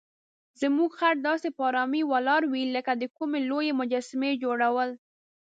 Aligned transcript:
زموږ 0.61 0.89
خر 0.99 1.15
داسې 1.27 1.47
په 1.55 1.61
آرامۍ 1.69 2.03
ولاړ 2.07 2.41
وي 2.51 2.63
لکه 2.75 2.91
د 3.01 3.03
کومې 3.17 3.39
لویې 3.49 3.73
مجسمې 3.81 4.31
جوړول. 4.43 4.89